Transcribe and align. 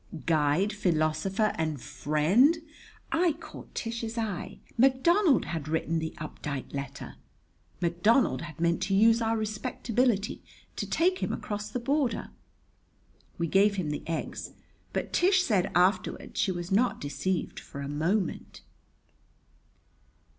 "Guide, 0.25 0.73
philosopher, 0.73 1.51
and 1.59 1.79
friend!" 1.79 2.57
I 3.11 3.33
caught 3.33 3.75
Tish's 3.75 4.17
eye. 4.17 4.57
McDonald 4.75 5.45
had 5.45 5.67
written 5.67 5.99
the 5.99 6.15
Updike 6.17 6.73
letter! 6.73 7.17
McDonald 7.83 8.41
had 8.41 8.59
meant 8.59 8.81
to 8.81 8.95
use 8.95 9.21
our 9.21 9.37
respectability 9.37 10.41
to 10.75 10.89
take 10.89 11.19
him 11.19 11.31
across 11.31 11.69
the 11.69 11.79
border! 11.79 12.31
We 13.37 13.45
gave 13.45 13.75
him 13.75 13.91
the 13.91 14.01
eggs, 14.07 14.53
but 14.91 15.13
Tish 15.13 15.43
said 15.43 15.71
afterward 15.75 16.35
she 16.35 16.51
was 16.51 16.71
not 16.71 16.99
deceived 16.99 17.59
for 17.59 17.81
a 17.81 17.87
moment. 17.87 18.61